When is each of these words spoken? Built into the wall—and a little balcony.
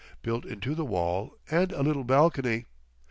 Built 0.23 0.45
into 0.47 0.73
the 0.73 0.83
wall—and 0.83 1.71
a 1.71 1.83
little 1.83 2.03
balcony. 2.03 2.65